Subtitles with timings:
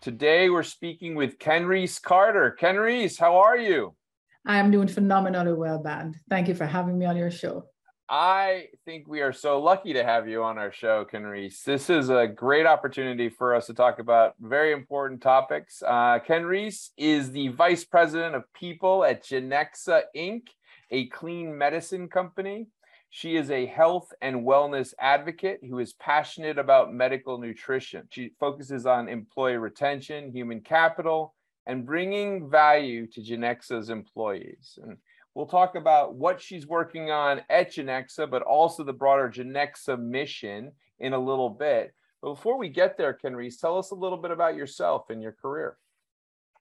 [0.00, 2.56] Today we're speaking with Kenrese Carter.
[2.58, 3.94] Kenrese, how are you?
[4.46, 6.16] I am doing phenomenally well, Bant.
[6.30, 7.66] Thank you for having me on your show.
[8.08, 11.62] I think we are so lucky to have you on our show, Kenrese.
[11.64, 15.82] This is a great opportunity for us to talk about very important topics.
[15.86, 20.44] Uh, Kenrese is the Vice President of People at Genexa Inc.,
[20.90, 22.68] a clean medicine company.
[23.12, 28.06] She is a health and wellness advocate who is passionate about medical nutrition.
[28.10, 31.34] She focuses on employee retention, human capital,
[31.66, 34.78] and bringing value to Genexa's employees.
[34.80, 34.96] And
[35.34, 40.70] we'll talk about what she's working on at Genexa, but also the broader Genexa mission
[41.00, 41.92] in a little bit.
[42.22, 45.32] But before we get there, Kenrese, tell us a little bit about yourself and your
[45.32, 45.76] career.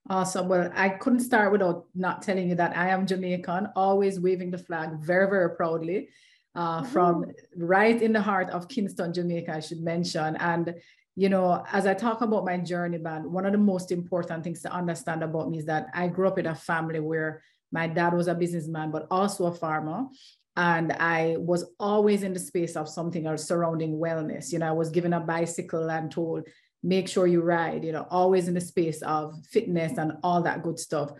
[0.09, 0.47] Awesome.
[0.47, 4.57] Well, I couldn't start without not telling you that I am Jamaican, always waving the
[4.57, 6.09] flag very, very proudly
[6.55, 10.35] uh, from right in the heart of Kingston, Jamaica, I should mention.
[10.37, 10.75] And,
[11.15, 14.61] you know, as I talk about my journey, man, one of the most important things
[14.63, 17.41] to understand about me is that I grew up in a family where
[17.71, 20.07] my dad was a businessman, but also a farmer.
[20.55, 24.51] And I was always in the space of something or surrounding wellness.
[24.51, 26.47] You know, I was given a bicycle and told,
[26.81, 30.63] make sure you ride, you know, always in the space of fitness and all that
[30.63, 31.11] good stuff.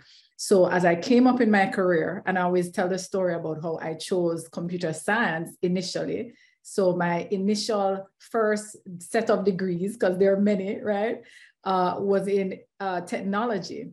[0.42, 3.62] So as I came up in my career, and I always tell the story about
[3.62, 6.32] how I chose computer science initially.
[6.62, 11.24] So my initial first set of degrees, because there are many, right,
[11.66, 13.90] uh, was in uh, technology.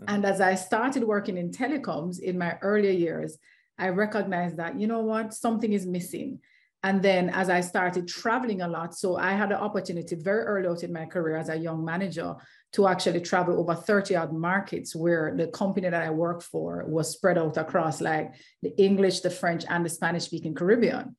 [0.00, 0.14] Mm-hmm.
[0.14, 3.36] And as I started working in telecoms in my earlier years,
[3.76, 6.38] I recognized that, you know what, something is missing.
[6.84, 10.68] And then as I started traveling a lot, so I had the opportunity very early
[10.68, 12.34] out in my career as a young manager
[12.72, 17.12] to actually travel over 30 odd markets where the company that I worked for was
[17.12, 18.32] spread out across like
[18.62, 21.14] the English, the French, and the Spanish speaking Caribbean.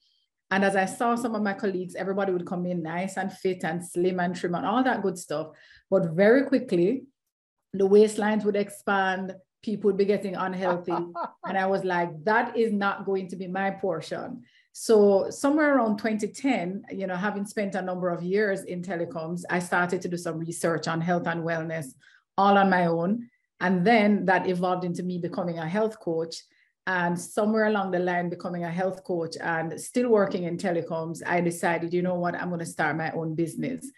[0.51, 3.63] And as I saw some of my colleagues, everybody would come in nice and fit
[3.63, 5.47] and slim and trim and all that good stuff.
[5.89, 7.05] But very quickly,
[7.71, 10.91] the waistlines would expand, people would be getting unhealthy.
[11.45, 14.43] and I was like, that is not going to be my portion.
[14.73, 19.59] So somewhere around 2010, you know, having spent a number of years in telecoms, I
[19.59, 21.93] started to do some research on health and wellness
[22.39, 23.29] all on my own.
[23.61, 26.37] And then that evolved into me becoming a health coach.
[26.87, 31.39] And somewhere along the line, becoming a health coach and still working in telecoms, I
[31.39, 33.89] decided, you know what, I'm going to start my own business.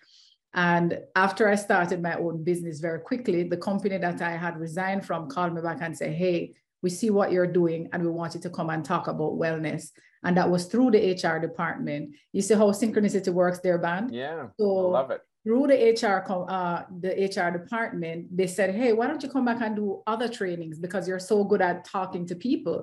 [0.53, 5.05] And after I started my own business very quickly, the company that I had resigned
[5.05, 8.35] from called me back and said, Hey, we see what you're doing and we want
[8.35, 9.83] you to come and talk about wellness
[10.25, 12.15] and that was through the HR department.
[12.31, 14.13] You see how synchronicity works there, Bant?
[14.13, 15.21] Yeah, so I love it.
[15.43, 16.19] Through the HR,
[16.57, 20.27] uh, the HR department, they said, "Hey, why don't you come back and do other
[20.27, 22.77] trainings because you're so good at talking to people?"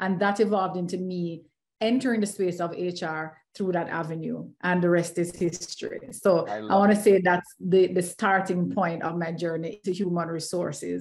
[0.00, 1.44] And that evolved into me
[1.82, 3.24] entering the space of HR
[3.54, 6.00] through that avenue, and the rest is history.
[6.12, 9.92] So I, I want to say that's the the starting point of my journey to
[9.92, 11.00] human resources,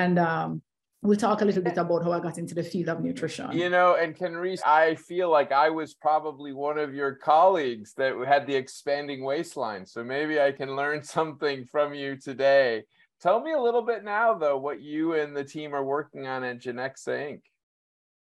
[0.00, 0.62] and um,
[1.02, 3.52] we'll talk a little bit about how I got into the field of nutrition.
[3.52, 8.14] You know, and Kenrese, I feel like I was probably one of your colleagues that
[8.26, 9.86] had the expanding waistline.
[9.86, 12.84] So maybe I can learn something from you today.
[13.20, 16.42] Tell me a little bit now, though, what you and the team are working on
[16.44, 17.40] at Genexa Inc.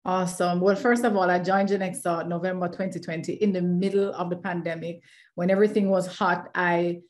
[0.04, 0.60] Awesome.
[0.60, 5.02] Well, first of all, I joined Genexa November 2020 in the middle of the pandemic
[5.34, 6.48] when everything was hot.
[6.54, 7.00] I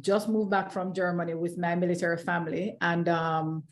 [0.00, 3.64] just moved back from Germany with my military family and um,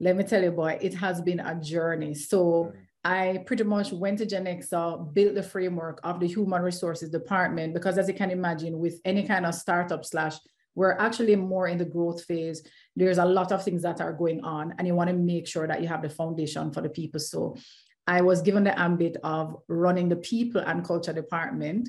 [0.00, 2.14] let me tell you, boy, it has been a journey.
[2.14, 2.72] So mm.
[3.04, 7.74] I pretty much went to Genexa, uh, built the framework of the human resources department,
[7.74, 10.36] because as you can imagine, with any kind of startup slash,
[10.74, 12.62] we're actually more in the growth phase.
[12.96, 15.66] There's a lot of things that are going on, and you want to make sure
[15.66, 17.20] that you have the foundation for the people.
[17.20, 17.56] So
[18.06, 21.88] I was given the ambit of running the people and culture department.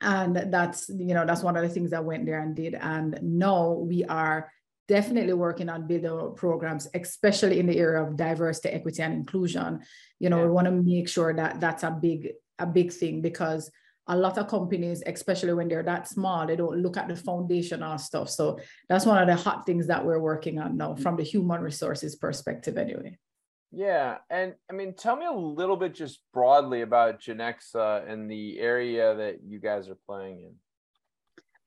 [0.00, 2.74] And that's, you know, that's one of the things I went there and did.
[2.74, 4.50] And now we are
[4.92, 9.80] definitely working on building programs, especially in the area of diversity, equity, and inclusion.
[10.20, 10.44] You know, yeah.
[10.44, 13.70] we want to make sure that that's a big, a big thing because
[14.06, 17.96] a lot of companies, especially when they're that small, they don't look at the foundational
[17.96, 18.28] stuff.
[18.28, 21.62] So that's one of the hot things that we're working on now from the human
[21.62, 23.16] resources perspective, anyway.
[23.70, 28.60] Yeah, and I mean, tell me a little bit just broadly about Genexa and the
[28.60, 30.54] area that you guys are playing in.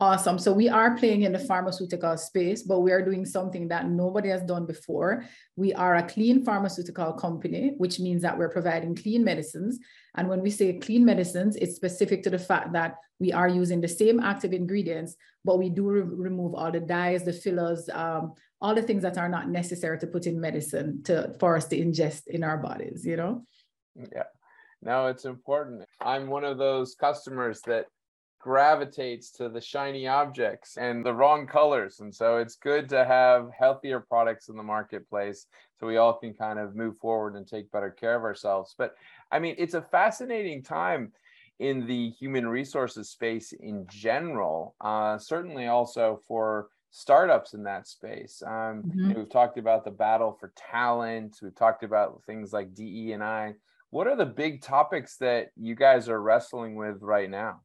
[0.01, 0.38] Awesome.
[0.38, 4.27] So we are playing in the pharmaceutical space, but we are doing something that nobody
[4.27, 5.24] has done before.
[5.56, 9.80] We are a clean pharmaceutical company, which means that we're providing clean medicines.
[10.15, 13.80] And when we say clean medicines, it's specific to the fact that we are using
[13.80, 15.15] the same active ingredients,
[15.45, 19.18] but we do re- remove all the dyes, the fillers, um, all the things that
[19.18, 23.06] are not necessary to put in medicine to for us to ingest in our bodies,
[23.06, 23.45] you know?
[23.95, 24.24] Yeah.
[24.81, 25.86] No, it's important.
[26.01, 27.86] I'm one of those customers that
[28.45, 32.00] gravitates to the shiny objects and the wrong colors.
[32.00, 35.47] And so it's good to have healthier products in the marketplace
[35.80, 38.75] so we all can kind of move forward and take better care of ourselves.
[38.77, 38.94] But
[39.31, 41.12] I mean, it's a fascinating time
[41.57, 48.44] in the human resources space in general, uh, certainly also for startups in that space.
[48.45, 49.13] Um, mm-hmm.
[49.13, 51.38] we've talked about the battle for talent.
[51.42, 53.56] We've talked about things like DE and I.
[53.89, 57.62] What are the big topics that you guys are wrestling with right now?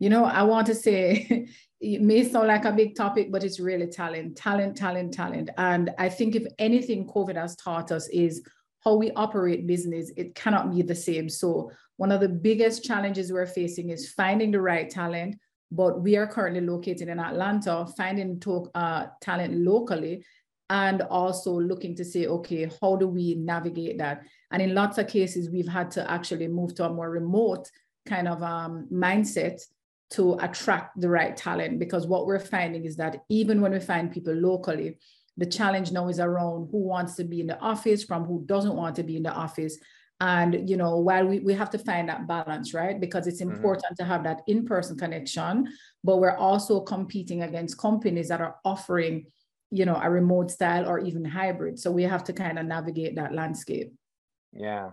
[0.00, 1.46] You know, I want to say
[1.80, 5.50] it may sound like a big topic, but it's really talent, talent, talent, talent.
[5.56, 8.42] And I think if anything COVID has taught us is
[8.82, 11.28] how we operate business, it cannot be the same.
[11.28, 15.38] So one of the biggest challenges we're facing is finding the right talent.
[15.70, 20.24] But we are currently located in Atlanta, finding to, uh, talent locally
[20.68, 24.22] and also looking to say, okay, how do we navigate that?
[24.50, 27.70] And in lots of cases, we've had to actually move to a more remote
[28.06, 29.60] kind of um, mindset
[30.10, 34.10] to attract the right talent because what we're finding is that even when we find
[34.10, 34.98] people locally
[35.36, 38.74] the challenge now is around who wants to be in the office from who doesn't
[38.74, 39.78] want to be in the office
[40.20, 43.54] and you know while we, we have to find that balance right because it's mm-hmm.
[43.54, 44.02] important mm-hmm.
[44.02, 45.66] to have that in-person connection
[46.04, 49.24] but we're also competing against companies that are offering
[49.70, 53.14] you know a remote style or even hybrid so we have to kind of navigate
[53.14, 53.92] that landscape
[54.52, 54.90] yeah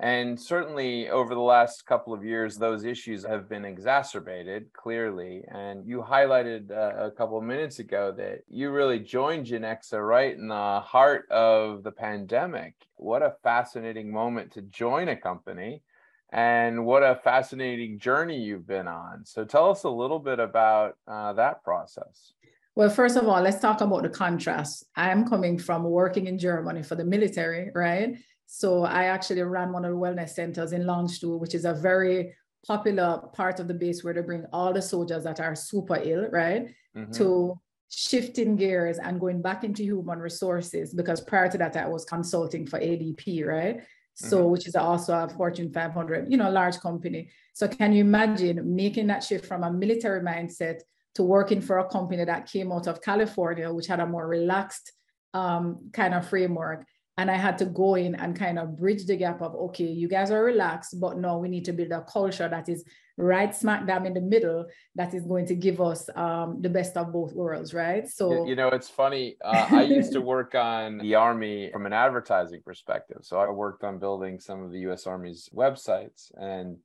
[0.00, 5.42] and certainly over the last couple of years, those issues have been exacerbated clearly.
[5.48, 10.36] And you highlighted uh, a couple of minutes ago that you really joined Genexa right
[10.36, 12.74] in the heart of the pandemic.
[12.94, 15.82] What a fascinating moment to join a company
[16.30, 19.24] and what a fascinating journey you've been on.
[19.24, 22.34] So tell us a little bit about uh, that process.
[22.76, 24.84] Well, first of all, let's talk about the contrast.
[24.94, 28.14] I am coming from working in Germany for the military, right?
[28.50, 32.34] So I actually ran one of the wellness centers in Landstuhl, which is a very
[32.66, 36.28] popular part of the base where they bring all the soldiers that are super ill,
[36.30, 36.74] right?
[36.96, 37.12] Mm-hmm.
[37.12, 37.60] To
[37.90, 42.66] shifting gears and going back into human resources because prior to that I was consulting
[42.66, 43.82] for ADP, right?
[44.14, 44.50] So mm-hmm.
[44.50, 47.30] which is also a Fortune 500, you know, large company.
[47.52, 50.80] So can you imagine making that shift from a military mindset
[51.16, 54.92] to working for a company that came out of California, which had a more relaxed
[55.34, 56.86] um, kind of framework
[57.18, 60.06] and I had to go in and kind of bridge the gap of, okay, you
[60.06, 62.84] guys are relaxed, but no, we need to build a culture that is
[63.16, 66.96] right smack dab in the middle that is going to give us um, the best
[66.96, 68.06] of both worlds, right?
[68.08, 69.36] So, you know, it's funny.
[69.44, 73.18] Uh, I used to work on the Army from an advertising perspective.
[73.22, 76.30] So I worked on building some of the US Army's websites.
[76.40, 76.76] And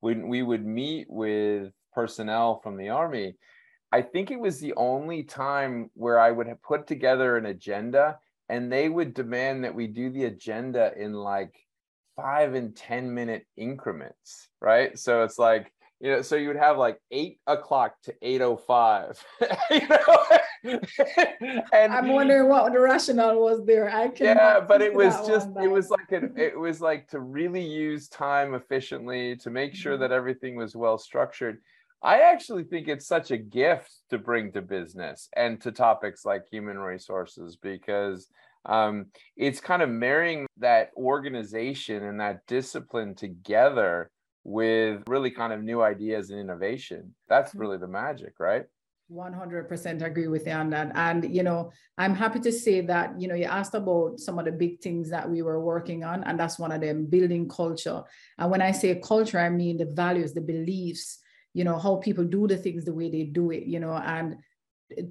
[0.00, 3.34] when we would meet with personnel from the Army,
[3.92, 8.18] I think it was the only time where I would have put together an agenda
[8.48, 11.54] and they would demand that we do the agenda in like
[12.16, 14.98] five and 10 minute increments, right?
[14.98, 19.24] So it's like, you know, so you would have like eight o'clock to 805.
[19.70, 20.38] you know?
[21.72, 23.88] and I'm wondering what the rationale was there.
[23.88, 27.20] I can Yeah, but it was just it was like a, it was like to
[27.20, 30.02] really use time efficiently to make sure mm-hmm.
[30.02, 31.58] that everything was well structured.
[32.02, 36.42] I actually think it's such a gift to bring to business and to topics like
[36.50, 38.26] human resources because
[38.66, 39.06] um,
[39.36, 44.10] it's kind of marrying that organization and that discipline together
[44.44, 47.14] with really kind of new ideas and innovation.
[47.28, 47.60] That's mm-hmm.
[47.60, 48.64] really the magic, right?
[49.12, 50.92] 100% agree with you on that.
[50.94, 54.46] And, you know, I'm happy to say that, you know, you asked about some of
[54.46, 58.02] the big things that we were working on, and that's one of them building culture.
[58.38, 61.18] And when I say culture, I mean the values, the beliefs,
[61.54, 64.36] you know how people do the things the way they do it you know and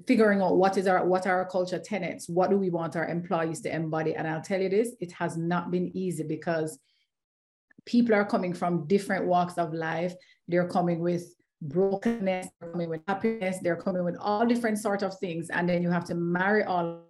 [0.06, 3.08] figuring out what is our what are our culture tenets what do we want our
[3.08, 4.14] employees to embody.
[4.14, 6.78] And i'll tell you this it has not been easy because
[7.84, 10.14] people are coming from different walks of life.
[10.48, 11.24] They're coming with
[11.64, 15.48] brokenness they're coming with happiness they're coming with all different sort of things.
[15.50, 17.04] And then you have to marry all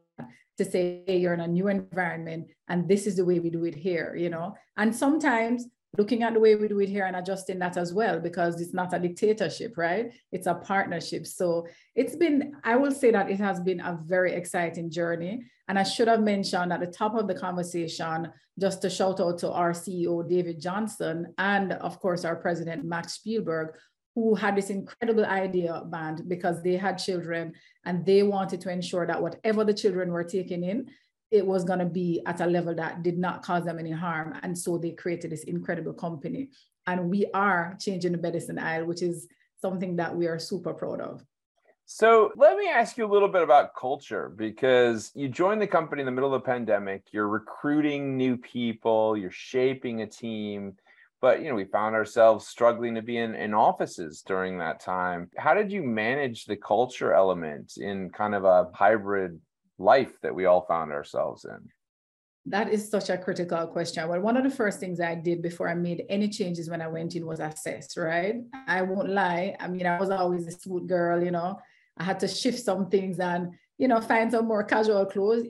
[0.58, 3.64] to say hey, you're in a new environment and this is the way we do
[3.64, 4.54] it here you know.
[4.76, 5.66] And sometimes
[5.99, 8.72] looking at the way we do it here and adjusting that as well because it's
[8.72, 10.12] not a dictatorship right?
[10.30, 11.26] It's a partnership.
[11.26, 15.44] So it's been i will say that it has been a very exciting journey.
[15.68, 19.38] And i should have mentioned at the top of the conversation just to shout out
[19.38, 23.75] to our ceo david johnson and of course our president max spielberg
[24.14, 29.06] who had this incredible idea Bant because they had children and they wanted to ensure
[29.06, 30.88] that whatever the children were taking in,
[31.32, 34.38] it was going to be at a level that did not cause them any harm.
[34.42, 36.50] And so they created this incredible company.
[36.86, 39.28] And we are changing the medicine aisle, which is
[39.60, 41.24] something that we are super proud of.
[41.86, 46.00] So let me ask you a little bit about culture because you joined the company
[46.00, 47.04] in the middle of the pandemic.
[47.12, 50.74] You're recruiting new people, you're shaping a team
[51.22, 55.30] but you know we found ourselves struggling to be in, in offices during that time
[55.38, 59.40] how did you manage the culture element in kind of a hybrid
[59.82, 61.68] life that we all found ourselves in
[62.46, 64.08] that is such a critical question.
[64.08, 66.88] Well, one of the first things I did before I made any changes when I
[66.88, 68.36] went in was assess, right?
[68.66, 69.54] I won't lie.
[69.60, 71.60] I mean, I was always a suit girl, you know.
[71.96, 75.46] I had to shift some things and, you know, find some more casual clothes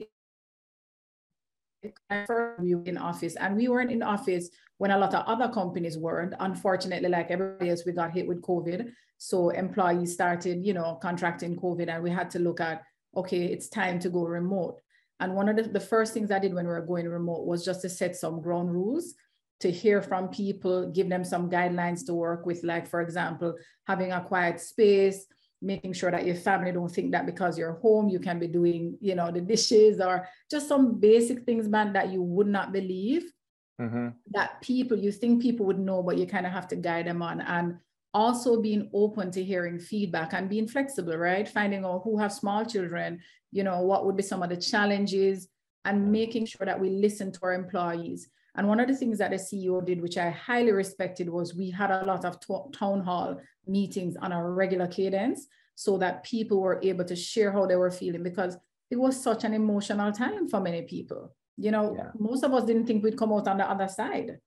[2.59, 5.97] we were in office and we weren't in office when a lot of other companies
[5.97, 10.97] weren't unfortunately like everybody else we got hit with covid so employees started you know
[11.01, 12.83] contracting covid and we had to look at
[13.15, 14.79] okay it's time to go remote
[15.19, 17.65] and one of the, the first things i did when we were going remote was
[17.65, 19.13] just to set some ground rules
[19.59, 23.55] to hear from people give them some guidelines to work with like for example
[23.87, 25.25] having a quiet space
[25.61, 28.97] making sure that your family don't think that because you're home you can be doing
[28.99, 33.31] you know the dishes or just some basic things man that you would not believe
[33.79, 34.09] mm-hmm.
[34.31, 37.21] that people you think people would know but you kind of have to guide them
[37.21, 37.77] on and
[38.13, 42.65] also being open to hearing feedback and being flexible right finding out who have small
[42.65, 43.19] children
[43.51, 45.47] you know what would be some of the challenges
[45.85, 49.31] and making sure that we listen to our employees and one of the things that
[49.31, 53.01] the CEO did, which I highly respected, was we had a lot of t- town
[53.01, 57.75] hall meetings on a regular cadence so that people were able to share how they
[57.75, 58.57] were feeling because
[58.91, 61.33] it was such an emotional time for many people.
[61.57, 62.11] You know, yeah.
[62.17, 64.37] most of us didn't think we'd come out on the other side.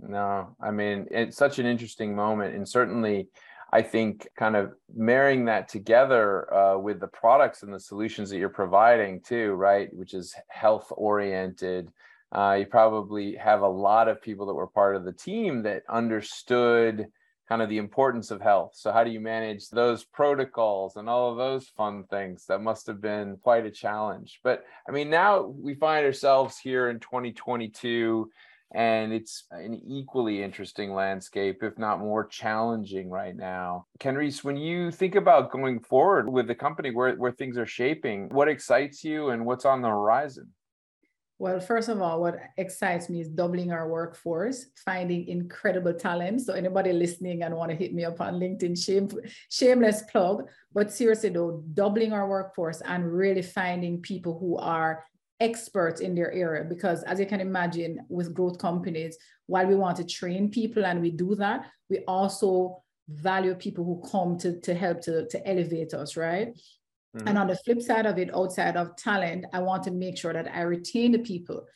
[0.00, 2.54] No, I mean, it's such an interesting moment.
[2.54, 3.28] And certainly,
[3.72, 8.38] I think kind of marrying that together uh, with the products and the solutions that
[8.38, 9.92] you're providing too, right?
[9.92, 11.90] Which is health oriented,
[12.32, 15.82] uh, you probably have a lot of people that were part of the team that
[15.88, 17.06] understood
[17.48, 18.72] kind of the importance of health.
[18.74, 22.44] So, how do you manage those protocols and all of those fun things?
[22.46, 24.40] That must have been quite a challenge.
[24.44, 28.30] But I mean, now we find ourselves here in 2022,
[28.74, 33.86] and it's an equally interesting landscape, if not more challenging right now.
[33.98, 38.28] Kenrese, when you think about going forward with the company where, where things are shaping,
[38.28, 40.52] what excites you and what's on the horizon?
[41.40, 46.40] Well, first of all, what excites me is doubling our workforce, finding incredible talent.
[46.40, 49.08] So anybody listening and want to hit me up on LinkedIn, shame,
[49.48, 50.48] shameless plug.
[50.74, 55.04] But seriously though, doubling our workforce and really finding people who are
[55.40, 56.64] experts in their area.
[56.64, 59.16] Because as you can imagine, with growth companies,
[59.46, 64.02] while we want to train people and we do that, we also value people who
[64.10, 66.48] come to, to help to, to elevate us, right?
[67.16, 67.28] Mm-hmm.
[67.28, 70.32] And on the flip side of it, outside of talent, I want to make sure
[70.32, 71.66] that I retain the people.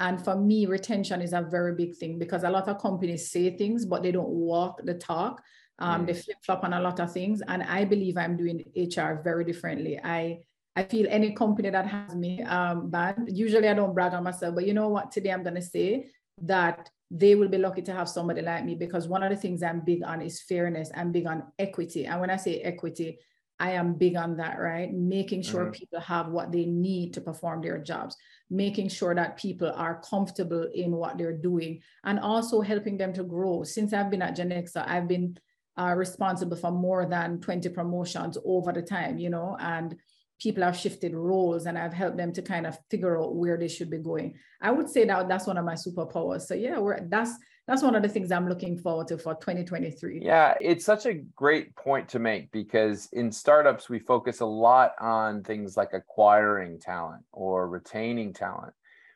[0.00, 3.56] And for me, retention is a very big thing because a lot of companies say
[3.56, 5.40] things, but they don't walk the talk.
[5.78, 7.40] Um, mm They flip flop on a lot of things.
[7.46, 9.98] And I believe I'm doing HR very differently.
[10.02, 10.40] I
[10.74, 13.24] I feel any company that has me um, bad.
[13.26, 15.12] Usually I don't brag on myself, but you know what?
[15.12, 16.10] Today I'm going to say
[16.42, 19.62] that they will be lucky to have somebody like me because one of the things
[19.62, 20.90] I'm big on is fairness.
[20.96, 22.06] I'm big on equity.
[22.06, 23.18] And when I say equity,
[23.60, 24.90] I am big on that, right?
[24.92, 25.72] Making sure mm-hmm.
[25.72, 28.16] people have what they need to perform their jobs,
[28.48, 33.22] making sure that people are comfortable in what they're doing, and also helping them to
[33.22, 33.62] grow.
[33.62, 35.36] Since I've been at Genexa, I've been
[35.78, 39.96] uh, responsible for more than 20 promotions over the time, you know, and
[40.42, 43.68] people have shifted roles and I've helped them to kind of figure out where they
[43.68, 44.34] should be going.
[44.60, 46.42] I would say that that's one of my superpowers.
[46.42, 47.32] So yeah, we're that's
[47.68, 50.20] that's one of the things I'm looking forward to for 2023.
[50.24, 54.94] Yeah, it's such a great point to make because in startups, we focus a lot
[55.00, 58.72] on things like acquiring talent or retaining talent.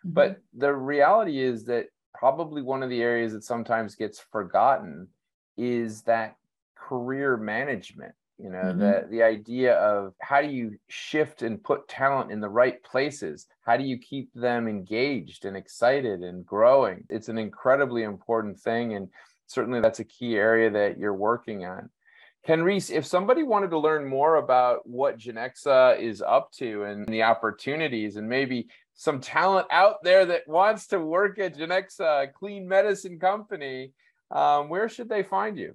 [0.06, 0.14] Mm-hmm.
[0.14, 5.08] But the reality is that probably one of the areas that sometimes gets forgotten
[5.56, 6.36] is that
[6.76, 8.78] career management you know mm-hmm.
[8.78, 13.46] the the idea of how do you shift and put talent in the right places?
[13.64, 17.04] How do you keep them engaged and excited and growing?
[17.08, 19.08] It's an incredibly important thing and
[19.46, 21.88] certainly that's a key area that you're working on.
[22.46, 27.22] Kenrese if somebody wanted to learn more about what genexa is up to and the
[27.22, 33.18] opportunities and maybe some talent out there that wants to work at genexa clean medicine
[33.18, 33.92] company
[34.30, 35.74] um, where should they find you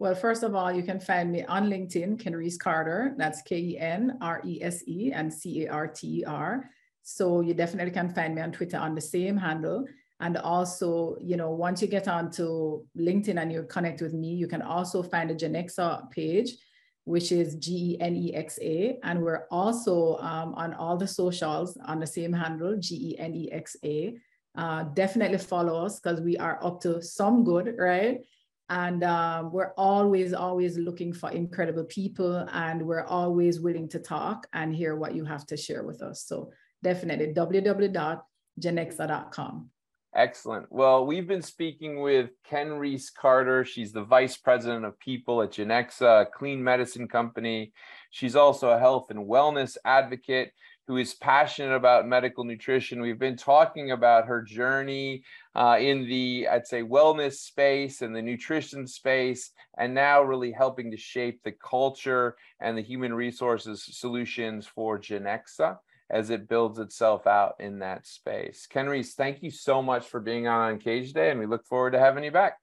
[0.00, 3.14] well, first of all, you can find me on LinkedIn, Kenrese Carter.
[3.18, 6.70] That's K E N R E S E and C A R T E R.
[7.02, 9.84] So you definitely can find me on Twitter on the same handle.
[10.18, 14.48] And also, you know, once you get onto LinkedIn and you connect with me, you
[14.48, 16.56] can also find a Genexa page,
[17.04, 18.98] which is G E N E X A.
[19.02, 23.34] And we're also um, on all the socials on the same handle, G E N
[23.34, 24.16] E X A.
[24.56, 28.20] Uh, definitely follow us because we are up to some good, right?
[28.70, 34.46] And um, we're always, always looking for incredible people, and we're always willing to talk
[34.52, 36.22] and hear what you have to share with us.
[36.24, 39.70] So definitely www.genexa.com.
[40.14, 40.66] Excellent.
[40.70, 43.64] Well, we've been speaking with Kenrese Carter.
[43.64, 47.72] She's the vice president of people at Genexa, a clean medicine company.
[48.10, 50.52] She's also a health and wellness advocate
[50.90, 53.00] who is passionate about medical nutrition.
[53.00, 55.22] We've been talking about her journey
[55.54, 60.90] uh, in the, I'd say, wellness space and the nutrition space, and now really helping
[60.90, 65.76] to shape the culture and the human resources solutions for Genexa
[66.10, 68.66] as it builds itself out in that space.
[68.68, 72.00] Kenrese, thank you so much for being on Uncaged Day, and we look forward to
[72.00, 72.58] having you back.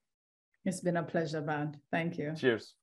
[0.65, 1.77] It's been a pleasure, man.
[1.91, 2.33] Thank you.
[2.35, 2.73] Cheers.